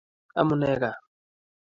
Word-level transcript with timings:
Amune 0.39 0.71
kaa? 0.81 0.97